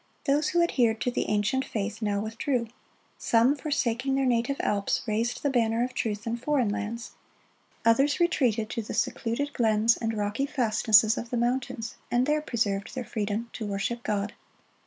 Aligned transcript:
Those 0.25 0.47
who 0.49 0.63
adhered 0.63 0.99
to 1.01 1.11
the 1.11 1.29
ancient 1.29 1.63
faith 1.63 2.01
now 2.01 2.19
withdrew; 2.21 2.69
some, 3.19 3.55
forsaking 3.55 4.15
their 4.15 4.25
native 4.25 4.55
Alps, 4.61 5.03
raised 5.05 5.43
the 5.43 5.49
banner 5.51 5.83
of 5.83 5.93
truth 5.93 6.25
in 6.25 6.37
foreign 6.37 6.69
lands; 6.69 7.11
others 7.85 8.19
retreated 8.19 8.67
to 8.71 8.81
the 8.81 8.95
secluded 8.95 9.53
glens 9.53 9.95
and 9.95 10.17
rocky 10.17 10.47
fastnesses 10.47 11.19
of 11.19 11.29
the 11.29 11.37
mountains, 11.37 11.97
and 12.09 12.25
there 12.25 12.41
preserved 12.41 12.95
their 12.95 13.05
freedom 13.05 13.51
to 13.53 13.67
worship 13.67 14.01
God. 14.01 14.33